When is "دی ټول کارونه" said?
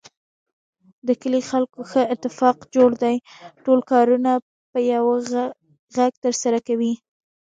3.03-4.31